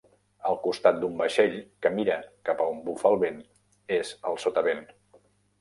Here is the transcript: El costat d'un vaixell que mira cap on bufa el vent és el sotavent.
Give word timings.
El 0.51 0.55
costat 0.61 0.97
d'un 1.03 1.19
vaixell 1.19 1.53
que 1.85 1.91
mira 1.99 2.17
cap 2.51 2.63
on 2.65 2.81
bufa 2.89 3.13
el 3.13 3.21
vent 3.27 3.39
és 3.99 4.15
el 4.31 4.41
sotavent. 4.47 4.87